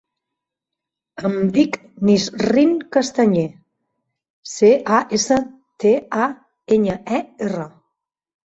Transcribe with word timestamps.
Em 1.29 1.35
dic 1.57 1.77
Nisrin 2.09 2.73
Castañer: 2.97 3.45
ce, 4.55 4.73
a, 5.01 5.03
essa, 5.19 5.39
te, 5.85 5.93
a, 6.25 6.31
enya, 6.79 6.97
e, 7.21 7.25
erra. 7.51 7.69